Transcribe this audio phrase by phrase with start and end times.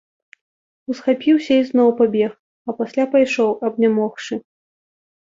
[0.91, 2.31] Усхапіўся і зноў пабег,
[2.73, 4.35] а пасля пайшоў, абнямогшы.